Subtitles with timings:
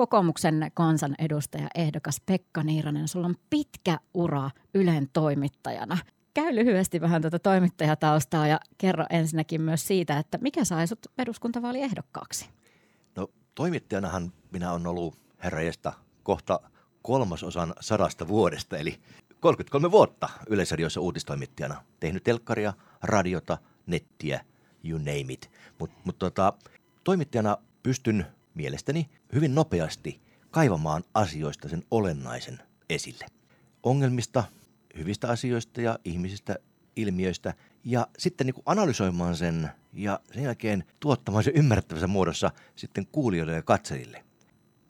[0.00, 5.98] kokoomuksen kansanedustaja ehdokas Pekka Niiranen, sulla on pitkä ura Ylen toimittajana.
[6.34, 12.48] Käy lyhyesti vähän tuota toimittajataustaa ja kerro ensinnäkin myös siitä, että mikä sai sut eduskuntavaaliehdokkaaksi?
[13.16, 15.92] No toimittajanahan minä olen ollut herrajesta
[16.22, 16.60] kohta
[17.02, 19.00] kolmasosan sadasta vuodesta, eli
[19.40, 21.82] 33 vuotta Yleisradiossa uutistoimittajana.
[22.00, 22.72] Tehnyt telkkaria,
[23.02, 24.44] radiota, nettiä,
[24.84, 25.50] you name it.
[25.78, 26.52] Mutta mut tota,
[27.04, 32.58] toimittajana pystyn mielestäni hyvin nopeasti kaivamaan asioista sen olennaisen
[32.90, 33.26] esille.
[33.82, 34.44] Ongelmista,
[34.96, 36.56] hyvistä asioista ja ihmisistä,
[36.96, 43.52] ilmiöistä ja sitten niin analysoimaan sen ja sen jälkeen tuottamaan sen ymmärrettävässä muodossa sitten kuulijoille
[43.52, 44.24] ja katsojille.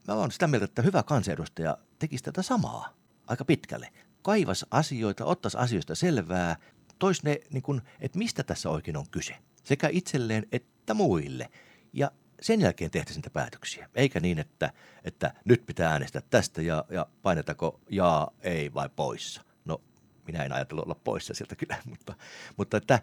[0.09, 2.95] Mä olen sitä mieltä, että hyvä kansanedustaja tekisi tätä samaa
[3.27, 3.89] aika pitkälle.
[4.23, 6.57] Kaivas asioita, ottaisi asioista selvää,
[6.99, 9.37] tois ne, niin kuin, että mistä tässä oikein on kyse.
[9.65, 11.51] Sekä itselleen että muille.
[11.93, 12.11] Ja
[12.41, 13.89] sen jälkeen tehtäisiin niitä päätöksiä.
[13.95, 14.73] Eikä niin, että,
[15.05, 19.43] että nyt pitää äänestää tästä ja, ja painetako jaa, ei vai poissa.
[19.65, 19.83] No,
[20.27, 22.15] minä en ajatellut olla poissa sieltä kyllä, mutta,
[22.57, 23.03] mutta että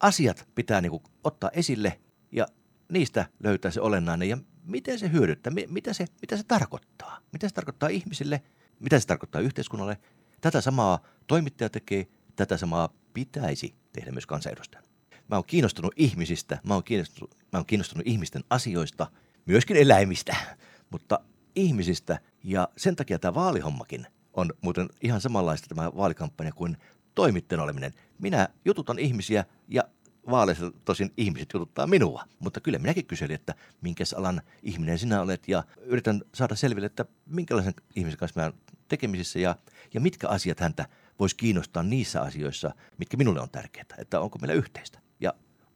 [0.00, 2.00] asiat pitää niin ottaa esille
[2.32, 2.46] ja
[2.88, 7.18] niistä löytää se olennainen ja miten se hyödyttää, mitä se, mitä se tarkoittaa.
[7.32, 8.42] Mitä se tarkoittaa ihmisille,
[8.80, 9.98] mitä se tarkoittaa yhteiskunnalle.
[10.40, 14.87] Tätä samaa toimittaja tekee, tätä samaa pitäisi tehdä myös kansanedustajan.
[15.28, 19.06] Mä oon kiinnostunut ihmisistä, mä oon kiinnostunut, mä oon kiinnostunut ihmisten asioista,
[19.46, 20.36] myöskin eläimistä,
[20.92, 21.20] mutta
[21.56, 22.20] ihmisistä.
[22.44, 26.76] Ja sen takia tämä vaalihommakin on muuten ihan samanlaista tämä vaalikampanja kuin
[27.14, 27.92] toimittajan oleminen.
[28.18, 29.84] Minä jututan ihmisiä ja
[30.30, 35.48] vaaleissa tosin ihmiset jututtaa minua, mutta kyllä minäkin kyselin, että minkä alan ihminen sinä olet
[35.48, 38.52] ja yritän saada selville, että minkälaisen ihmisen kanssa mä
[38.88, 39.56] tekemisissä ja,
[39.94, 44.54] ja mitkä asiat häntä voisi kiinnostaa niissä asioissa, mitkä minulle on tärkeää, että onko meillä
[44.54, 44.98] yhteistä.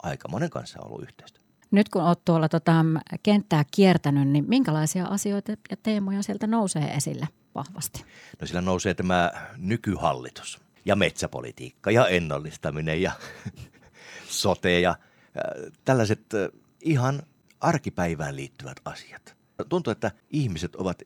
[0.02, 1.40] Aika monen kanssa ollut yhteistä.
[1.70, 2.84] Nyt kun olet tuolla tota,
[3.22, 8.04] kenttää kiertänyt, niin minkälaisia asioita ja teemoja sieltä nousee esille vahvasti?
[8.40, 13.12] No sillä nousee tämä nykyhallitus ja metsäpolitiikka ja ennallistaminen ja
[14.28, 17.22] sote ja äh, tällaiset äh, ihan
[17.60, 19.36] arkipäivään liittyvät asiat.
[19.68, 21.02] Tuntuu, että ihmiset ovat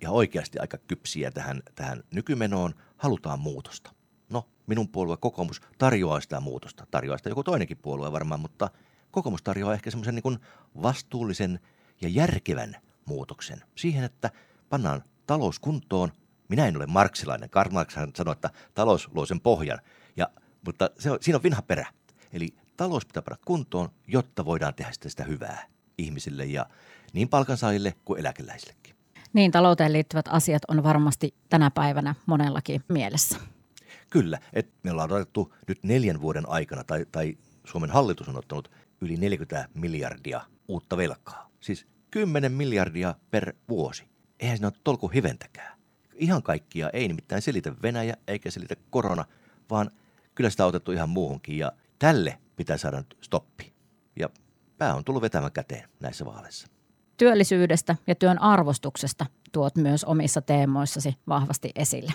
[0.00, 3.90] ihan oikeasti aika kypsiä tähän, tähän nykymenoon, halutaan muutosta.
[4.30, 8.70] No, minun puolue kokoomus tarjoaa sitä muutosta, tarjoaa sitä joku toinenkin puolue varmaan, mutta
[9.10, 10.38] kokoomus tarjoaa ehkä semmoisen niin
[10.82, 11.60] vastuullisen
[12.00, 14.30] ja järkevän muutoksen siihen, että
[14.68, 16.12] pannaan talous kuntoon.
[16.48, 17.50] Minä en ole marksilainen.
[17.50, 19.78] Karl Marx sanoi, että talous luo sen pohjan,
[20.16, 20.28] ja,
[20.66, 21.86] mutta se on, siinä on vinha perä.
[22.32, 25.66] Eli talous pitää panna kuntoon, jotta voidaan tehdä sitä, sitä hyvää
[25.98, 26.66] ihmisille ja
[27.12, 28.94] niin palkansaajille kuin eläkeläisillekin.
[29.32, 33.38] Niin, talouteen liittyvät asiat on varmasti tänä päivänä monellakin mielessä.
[34.10, 38.70] Kyllä, että me ollaan otettu nyt neljän vuoden aikana, tai, tai Suomen hallitus on ottanut
[39.00, 41.50] yli 40 miljardia uutta velkaa.
[41.60, 44.04] Siis 10 miljardia per vuosi.
[44.40, 45.78] Eihän siinä ole tolku hiventäkään.
[46.14, 49.24] Ihan kaikkia ei nimittäin selitä Venäjä eikä selitä korona,
[49.70, 49.90] vaan
[50.34, 51.58] kyllä sitä on otettu ihan muuhunkin.
[51.58, 53.72] Ja tälle pitää saada nyt stoppi.
[54.16, 54.28] Ja
[54.78, 56.66] pää on tullut vetämään käteen näissä vaaleissa.
[57.16, 62.12] Työllisyydestä ja työn arvostuksesta tuot myös omissa teemoissasi vahvasti esille.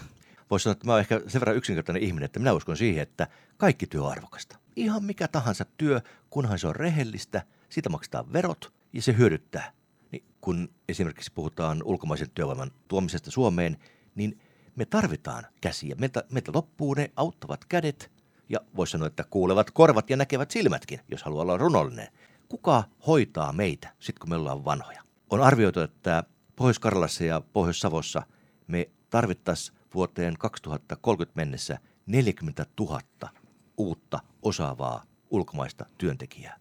[0.54, 3.28] Voisi sanoa, että mä oon ehkä sen verran yksinkertainen ihminen, että minä uskon siihen, että
[3.58, 4.58] kaikki työ on arvokasta.
[4.76, 9.72] Ihan mikä tahansa työ, kunhan se on rehellistä, siitä maksetaan verot ja se hyödyttää.
[10.12, 13.78] Niin kun esimerkiksi puhutaan ulkomaisen työvoiman tuomisesta Suomeen,
[14.16, 14.40] niin
[14.76, 15.96] me tarvitaan käsiä.
[16.00, 18.12] Meiltä, meiltä loppuu ne auttavat kädet
[18.50, 22.08] ja voisi sanoa, että kuulevat korvat ja näkevät silmätkin, jos haluaa olla runollinen.
[22.50, 25.02] Kuka hoitaa meitä sitten, kun me ollaan vanhoja?
[25.30, 26.24] On arvioitu, että
[26.56, 28.24] Pohjois-Karjalassa ja Pohjois-Savossa
[28.68, 33.00] me tarvittaisiin vuoteen 2030 mennessä 40 000
[33.78, 36.58] uutta osaavaa ulkomaista työntekijää.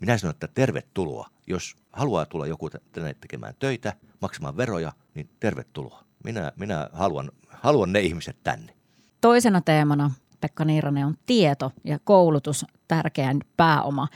[0.00, 1.28] Minä sanon, että tervetuloa.
[1.46, 6.04] Jos haluaa tulla joku tänne tekemään töitä, maksamaan veroja, niin tervetuloa.
[6.24, 8.74] Minä, minä haluan, haluan ne ihmiset tänne.
[9.20, 10.10] Toisena teemana
[10.40, 14.08] Pekka Niiranen on tieto ja koulutus tärkeän pääoma.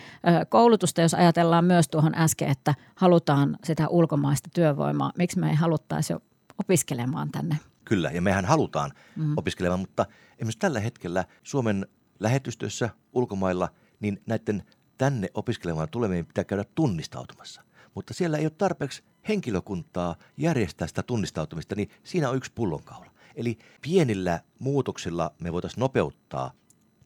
[0.48, 6.12] Koulutusta, jos ajatellaan myös tuohon äsken, että halutaan sitä ulkomaista työvoimaa, miksi me ei haluttaisi
[6.12, 6.20] jo
[6.58, 7.56] opiskelemaan tänne?
[7.84, 9.34] Kyllä, ja mehän halutaan mm.
[9.36, 11.86] opiskelemaan, mutta esimerkiksi tällä hetkellä Suomen
[12.20, 13.68] lähetystössä ulkomailla,
[14.00, 14.62] niin näiden
[14.98, 17.62] tänne opiskelemaan tulevien pitää käydä tunnistautumassa.
[17.94, 23.10] Mutta siellä ei ole tarpeeksi henkilökuntaa järjestää sitä tunnistautumista, niin siinä on yksi pullonkaula.
[23.34, 26.52] Eli pienillä muutoksilla me voitaisiin nopeuttaa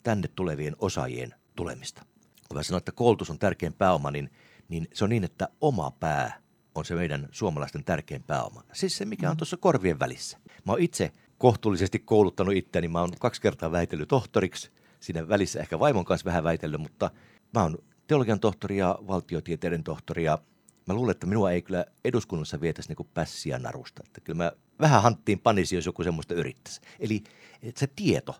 [0.02, 2.04] tänne tulevien osaajien tulemista.
[2.48, 4.31] Kun mä sanoin, että koulutus on tärkein pääoma, niin,
[4.69, 6.40] niin se on niin, että oma pää
[6.78, 8.62] on se meidän suomalaisten tärkein pääoma.
[8.72, 10.38] Siis se, mikä on tuossa korvien välissä.
[10.66, 12.88] Mä oon itse kohtuullisesti kouluttanut itseäni.
[12.88, 14.70] Mä oon kaksi kertaa väitellyt tohtoriksi.
[15.00, 17.10] Siinä välissä ehkä vaimon kanssa vähän väitellyt, mutta
[17.54, 20.38] mä oon teologian tohtori ja valtiotieteiden tohtori ja
[20.86, 24.02] mä luulen, että minua ei kyllä eduskunnassa vietäisi niin pässiä narusta.
[24.06, 26.81] Että kyllä mä vähän hanttiin panisi, jos joku semmoista yrittäisi.
[27.00, 27.24] Eli
[27.76, 28.36] se tieto,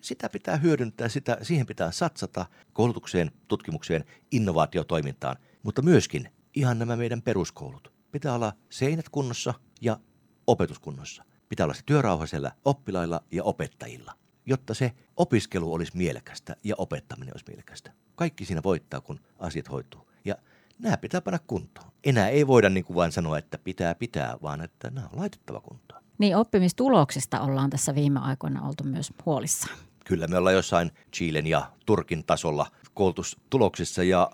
[0.00, 7.22] sitä pitää hyödyntää, sitä, siihen pitää satsata koulutukseen, tutkimukseen, innovaatiotoimintaan, mutta myöskin ihan nämä meidän
[7.22, 7.92] peruskoulut.
[8.12, 10.00] Pitää olla seinät kunnossa ja
[10.46, 11.24] opetuskunnossa.
[11.48, 14.12] Pitää olla se työrauha siellä oppilailla ja opettajilla,
[14.46, 17.92] jotta se opiskelu olisi mielekästä ja opettaminen olisi mielekästä.
[18.14, 20.10] Kaikki siinä voittaa, kun asiat hoituu.
[20.24, 20.34] Ja
[20.78, 21.92] nämä pitää panna kuntoon.
[22.04, 25.60] Enää ei voida niin kuin vain sanoa, että pitää pitää, vaan että nämä on laitettava
[25.60, 26.02] kuntoon.
[26.18, 29.78] Niin oppimistuloksista ollaan tässä viime aikoina oltu myös huolissaan.
[30.04, 34.30] Kyllä me ollaan jossain Chilen ja Turkin tasolla koulutustuloksissa ja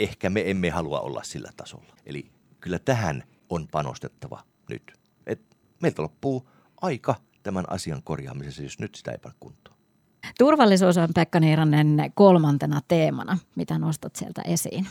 [0.00, 1.96] ehkä me emme halua olla sillä tasolla.
[2.06, 2.30] Eli
[2.60, 4.92] kyllä tähän on panostettava nyt.
[5.26, 6.48] Et meiltä loppuu
[6.80, 9.76] aika tämän asian korjaamisessa, jos nyt sitä ei panna kuntoon.
[10.38, 13.38] Turvallisuus on Pekka Niiranen kolmantena teemana.
[13.56, 14.84] Mitä nostat sieltä esiin?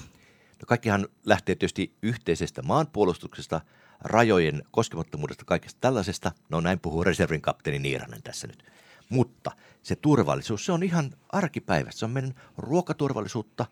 [0.59, 3.62] No kaikkihan lähtee tietysti yhteisestä maanpuolustuksesta,
[4.00, 6.31] rajojen koskemattomuudesta, kaikesta tällaisesta.
[6.50, 8.63] No näin puhuu reservin kapteeni Niiranen tässä nyt.
[9.09, 9.51] Mutta
[9.83, 12.00] se turvallisuus, se on ihan arkipäivästä.
[12.00, 13.65] Se on meidän ruokaturvallisuutta.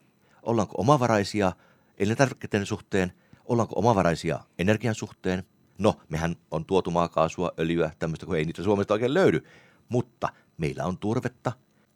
[0.48, 1.52] Ollaanko omavaraisia
[1.98, 3.14] elintarvikkeiden suhteen?
[3.46, 5.44] Ollaanko omavaraisia energian suhteen?
[5.78, 9.44] No, mehän on tuotu maakaasua, öljyä, tämmöistä, kun ei niitä Suomesta oikein löydy.
[9.90, 11.52] Mutta meillä on turvetta.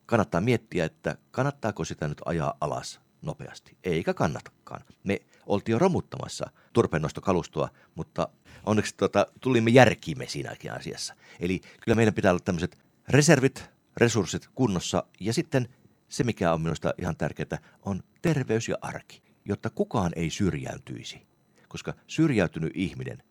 [0.05, 3.77] Kannattaa miettiä, että kannattaako sitä nyt ajaa alas nopeasti.
[3.83, 4.81] Eikä kannatakaan.
[5.03, 8.27] Me oltiin jo romuttamassa turpeennostokalustoa, mutta
[8.65, 11.15] onneksi tota, tulimme järkiimme siinäkin asiassa.
[11.39, 12.77] Eli kyllä meidän pitää olla tämmöiset
[13.09, 15.67] reservit, resurssit kunnossa ja sitten
[16.11, 21.27] se, mikä on minusta ihan tärkeää, on terveys ja arki, jotta kukaan ei syrjäytyisi.
[21.67, 23.23] Koska syrjäytynyt ihminen,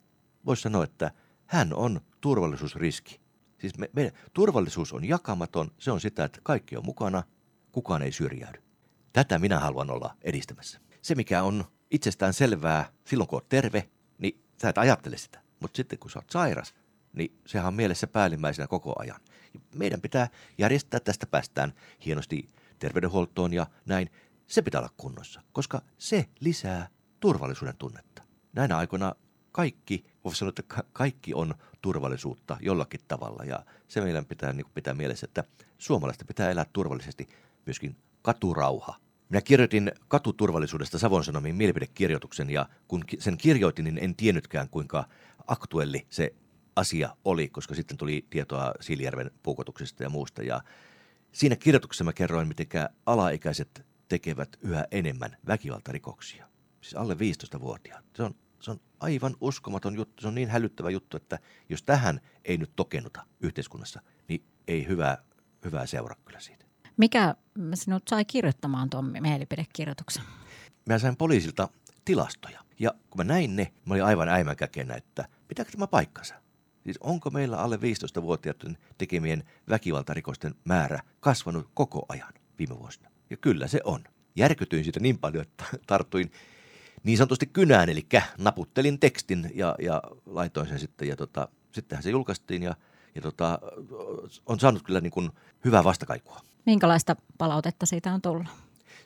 [0.46, 1.10] voisi sanoa, että
[1.46, 3.20] hän on turvallisuusriski.
[3.58, 7.22] Siis me, me, turvallisuus on jakamaton, se on sitä, että kaikki on mukana,
[7.72, 8.62] kukaan ei syrjäydy.
[9.12, 10.80] Tätä minä haluan olla edistämässä.
[11.02, 13.88] Se, mikä on itsestään selvää silloin, kun olet terve,
[14.18, 15.40] niin sä et ajattele sitä.
[15.60, 16.74] Mutta sitten kun sä oot sairas,
[17.12, 19.20] niin sehän on mielessä päällimmäisenä koko ajan.
[19.74, 20.28] Meidän pitää
[20.58, 21.72] järjestää, tästä päästään
[22.06, 22.48] hienosti
[22.80, 24.10] terveydenhuoltoon ja näin.
[24.46, 26.88] Se pitää olla kunnossa, koska se lisää
[27.20, 28.22] turvallisuuden tunnetta.
[28.52, 29.14] Näinä aikoina
[29.52, 34.94] kaikki, voisi sanoa, että kaikki on turvallisuutta jollakin tavalla ja se meidän pitää niin pitää
[34.94, 35.44] mielessä, että
[35.78, 37.28] suomalaista pitää elää turvallisesti
[37.66, 38.96] myöskin katurauha.
[39.28, 45.04] Minä kirjoitin katuturvallisuudesta Savon Sanomiin mielipidekirjoituksen ja kun sen kirjoitin, niin en tiennytkään kuinka
[45.46, 46.34] aktuelli se
[46.76, 50.42] asia oli, koska sitten tuli tietoa Siilijärven puukotuksesta ja muusta.
[50.42, 50.60] Ja
[51.32, 52.66] siinä kirjoituksessa mä kerroin, miten
[53.06, 56.48] alaikäiset tekevät yhä enemmän väkivaltarikoksia.
[56.80, 58.04] Siis alle 15-vuotiaat.
[58.16, 60.22] Se on, se on aivan uskomaton juttu.
[60.22, 61.38] Se on niin hälyttävä juttu, että
[61.68, 65.18] jos tähän ei nyt tokennuta yhteiskunnassa, niin ei hyvää,
[65.64, 66.64] hyvää seuraa kyllä siitä.
[66.96, 67.34] Mikä
[67.74, 70.22] sinut sai kirjoittamaan tuon mielipidekirjoituksen?
[70.86, 71.68] Mä sain poliisilta
[72.04, 72.60] tilastoja.
[72.78, 76.34] Ja kun mä näin ne, mä olin aivan äimäkäkenä, että pitääkö tämä paikkansa?
[76.90, 83.10] Siis onko meillä alle 15-vuotiaiden tekemien väkivaltarikosten määrä kasvanut koko ajan viime vuosina?
[83.30, 84.04] Ja kyllä se on.
[84.36, 86.32] Järkytyin siitä niin paljon, että tartuin
[87.02, 88.06] niin sanotusti kynään, eli
[88.38, 91.08] naputtelin tekstin ja, ja laitoin sen sitten.
[91.08, 92.74] Ja tota, sittenhän se julkaistiin ja,
[93.14, 93.58] ja tota,
[94.46, 95.30] on saanut kyllä niin kuin
[95.64, 96.40] hyvää vastakaikua.
[96.66, 98.46] Minkälaista palautetta siitä on tullut?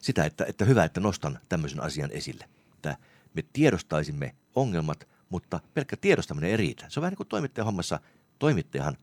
[0.01, 2.49] Sitä, että, että hyvä, että nostan tämmöisen asian esille.
[2.75, 2.97] Että
[3.35, 6.87] me tiedostaisimme ongelmat, mutta pelkkä tiedostaminen ei riitä.
[6.89, 8.01] Se on vähän niin kuin toimittajan hommassa.
[8.39, 8.97] Toimittajahan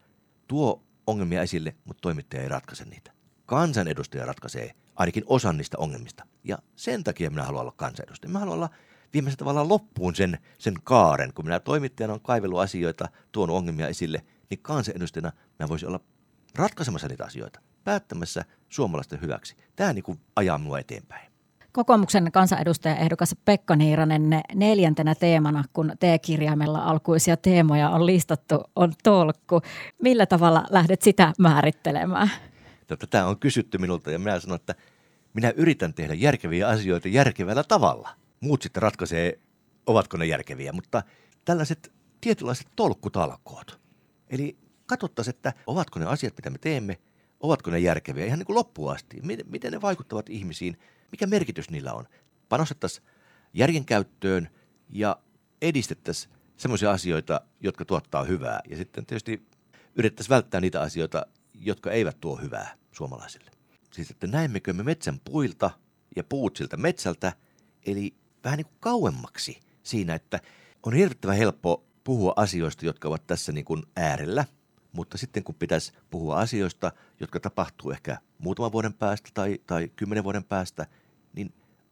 [0.48, 3.12] tuo ongelmia esille, mutta toimittaja ei ratkaise niitä.
[3.46, 6.26] Kansanedustaja ratkaisee ainakin osan niistä ongelmista.
[6.44, 8.32] Ja sen takia minä haluan olla kansanedustaja.
[8.32, 8.70] Mä haluan olla
[9.14, 11.34] viimeisen tavallaan loppuun sen, sen kaaren.
[11.34, 16.00] Kun minä toimittajana on kaivellut asioita, tuonut ongelmia esille, niin kansanedustajana mä voisin olla
[16.56, 19.56] ratkaisemassa niitä asioita päättämässä suomalaisten hyväksi.
[19.76, 21.31] Tämä niin kuin ajaa minua eteenpäin.
[21.74, 29.62] Kokoomuksen kansanedustaja ehdokas Pekka Niiranen neljäntenä teemana, kun T-kirjaimella alkuisia teemoja on listattu, on tolkku.
[30.02, 32.32] Millä tavalla lähdet sitä määrittelemään?
[32.88, 34.76] Tätä on kysytty minulta ja minä sanon, että
[35.34, 38.10] minä yritän tehdä järkeviä asioita järkevällä tavalla.
[38.40, 39.40] Muut sitten ratkaisee,
[39.86, 41.04] ovatko ne järkeviä, mutta
[41.46, 43.80] tällaiset tietynlaiset tolkkutalkoot.
[44.30, 46.98] Eli katsottaisiin, että ovatko ne asiat, mitä me teemme–
[47.42, 49.18] Ovatko ne järkeviä ihan niin kuin loppuun asti?
[49.24, 50.78] Miten, miten ne vaikuttavat ihmisiin?
[51.12, 52.06] Mikä merkitys niillä on?
[52.50, 53.06] Panostettaisiin
[53.54, 54.50] järjen käyttöön
[54.90, 55.18] ja
[55.62, 58.60] edistettäisiin sellaisia asioita, jotka tuottaa hyvää.
[58.70, 59.48] Ja sitten tietysti
[59.96, 63.52] yritettäisiin välttää niitä asioita, jotka eivät tuo hyvää suomalaisille.
[63.94, 65.72] Siis, että näemmekö me metsän puilta
[66.16, 67.34] ja puut siltä metsältä,
[67.86, 70.40] eli vähän niin kuin kauemmaksi siinä, että
[70.84, 74.46] on hirvittävän helppo puhua asioista, jotka ovat tässä niin kuin äärellä–
[74.92, 80.24] mutta sitten kun pitäisi puhua asioista, jotka tapahtuu ehkä muutaman vuoden päästä tai, tai kymmenen
[80.24, 80.86] vuoden päästä,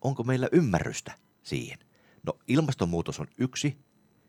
[0.01, 1.11] onko meillä ymmärrystä
[1.43, 1.79] siihen?
[2.23, 3.77] No ilmastonmuutos on yksi.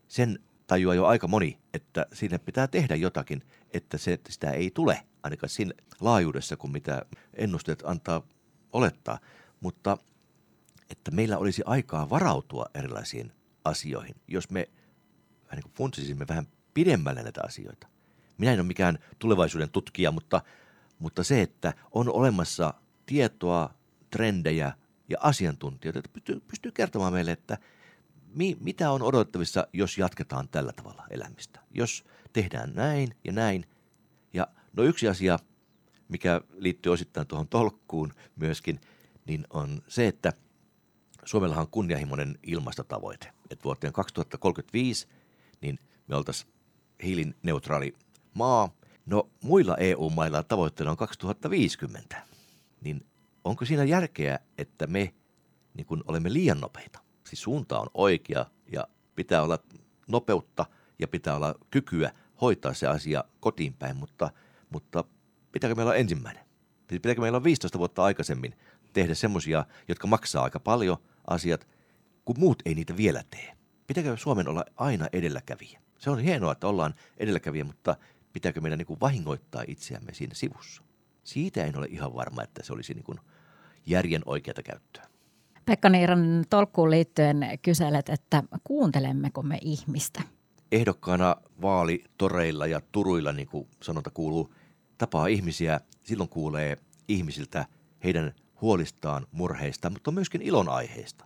[0.07, 4.71] Sen tajuaa jo aika moni, että sinne pitää tehdä jotakin, että se, että sitä ei
[4.71, 8.21] tule, ainakaan siinä laajuudessa kuin mitä ennusteet antaa
[8.73, 9.19] olettaa.
[9.59, 9.97] Mutta
[10.89, 13.31] että meillä olisi aikaa varautua erilaisiin
[13.65, 14.69] asioihin, jos me
[15.43, 17.87] vähän niin kuin funtsisimme vähän pidemmälle näitä asioita.
[18.37, 20.41] Minä en ole mikään tulevaisuuden tutkija, mutta,
[20.99, 22.73] mutta se, että on olemassa
[23.05, 23.73] tietoa,
[24.09, 24.73] trendejä
[25.11, 27.57] ja asiantuntijoita, että pystyy, pystyy kertomaan meille, että
[28.35, 31.59] mi, mitä on odotettavissa, jos jatketaan tällä tavalla elämistä.
[31.73, 32.03] Jos
[32.33, 33.65] tehdään näin ja näin.
[34.33, 35.39] Ja no yksi asia,
[36.09, 38.81] mikä liittyy osittain tuohon tolkkuun myöskin,
[39.25, 40.33] niin on se, että
[41.25, 43.33] Suomellahan on kunnianhimoinen ilmastotavoite.
[43.49, 45.07] Että vuoteen 2035
[45.61, 46.51] niin me oltaisiin
[47.03, 47.95] hiilineutraali
[48.33, 48.69] maa.
[49.05, 52.23] No muilla EU-mailla tavoitteena on 2050.
[52.81, 53.05] Niin
[53.43, 55.13] onko siinä järkeä, että me
[55.73, 56.99] niin kun olemme liian nopeita?
[57.27, 59.59] Siis suunta on oikea ja pitää olla
[60.07, 60.65] nopeutta
[60.99, 64.29] ja pitää olla kykyä hoitaa se asia kotiin päin, mutta,
[64.69, 65.03] mutta
[65.51, 66.43] pitääkö meillä olla ensimmäinen?
[66.89, 68.55] Siis pitääkö meillä olla 15 vuotta aikaisemmin
[68.93, 71.67] tehdä semmoisia, jotka maksaa aika paljon asiat,
[72.25, 73.57] kun muut ei niitä vielä tee?
[73.87, 75.81] Pitääkö Suomen olla aina edelläkävijä?
[75.97, 77.95] Se on hienoa, että ollaan edelläkävijä, mutta
[78.33, 80.83] pitääkö meidän niin vahingoittaa itseämme siinä sivussa?
[81.23, 83.19] Siitä en ole ihan varma, että se olisi niin kuin
[83.85, 85.07] järjen oikeata käyttöä.
[85.65, 90.21] Pekka Niiran tolkkuun liittyen kyselet, että kuuntelemmeko me ihmistä?
[90.71, 94.53] Ehdokkaana vaalitoreilla ja turuilla, niin kuin sanonta kuuluu,
[94.97, 97.65] tapaa ihmisiä, silloin kuulee ihmisiltä
[98.03, 101.25] heidän huolistaan, murheista, mutta myöskin ilonaiheista.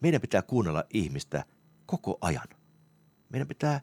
[0.00, 1.44] Meidän pitää kuunnella ihmistä
[1.86, 2.48] koko ajan.
[3.28, 3.80] Meidän pitää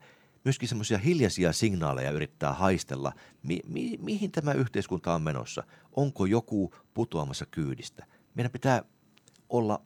[0.49, 3.13] myöskin semmoisia hiljaisia signaaleja yrittää haistella,
[3.43, 5.63] mi- mi- mihin tämä yhteiskunta on menossa.
[5.95, 8.05] Onko joku putoamassa kyydistä?
[8.35, 8.83] Meidän pitää
[9.49, 9.81] olla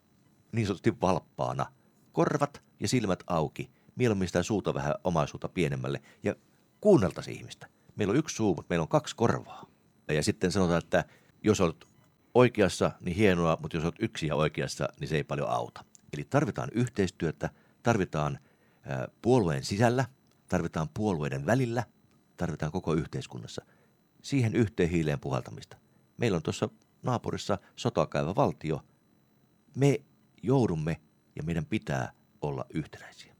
[0.51, 1.65] niin sanotusti valppaana.
[2.11, 3.71] Korvat ja silmät auki.
[3.95, 6.35] Mieluummin sitä suuta vähän omaisuutta pienemmälle ja
[6.81, 7.67] kuunneltaisi ihmistä.
[7.95, 9.65] Meillä on yksi suu, mutta meillä on kaksi korvaa.
[10.07, 11.05] Ja sitten sanotaan, että
[11.43, 11.87] jos olet
[12.33, 15.85] oikeassa, niin hienoa, mutta jos olet yksi ja oikeassa, niin se ei paljon auta.
[16.13, 17.49] Eli tarvitaan yhteistyötä,
[17.83, 18.39] tarvitaan
[19.21, 20.05] puolueen sisällä,
[20.47, 21.83] tarvitaan puolueiden välillä,
[22.37, 23.65] tarvitaan koko yhteiskunnassa.
[24.21, 25.77] Siihen yhteen hiileen puhaltamista.
[26.17, 26.69] Meillä on tuossa
[27.03, 28.81] naapurissa sotakäyvä valtio.
[29.75, 29.99] Me
[30.43, 31.01] joudumme
[31.35, 33.32] ja meidän pitää olla yhtenäisiä.